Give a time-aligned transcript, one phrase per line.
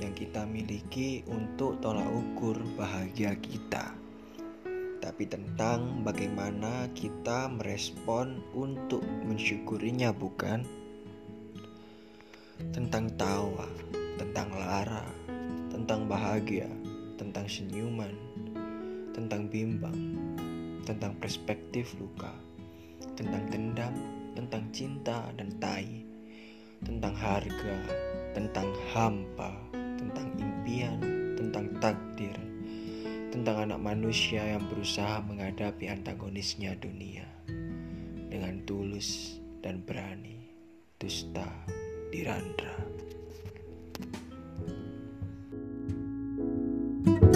[0.00, 3.92] yang kita miliki untuk tolak ukur bahagia kita,
[5.04, 10.64] tapi tentang bagaimana kita merespon untuk mensyukurinya, bukan?
[12.72, 13.68] Tentang tawa,
[14.16, 15.04] tentang lara,
[15.68, 16.72] tentang bahagia,
[17.20, 18.16] tentang senyuman,
[19.12, 20.00] tentang bimbang,
[20.88, 22.32] tentang perspektif luka,
[23.20, 23.92] tentang dendam,
[24.32, 26.08] tentang cinta dan tai,
[26.80, 28.03] tentang harga,
[28.34, 30.98] tentang hampa, tentang impian,
[31.38, 32.34] tentang takdir,
[33.30, 37.24] tentang anak manusia yang berusaha menghadapi antagonisnya dunia
[38.28, 40.34] dengan tulus dan berani.
[41.04, 41.44] Dusta
[42.08, 42.72] Dirandra.
[47.04, 47.33] thank you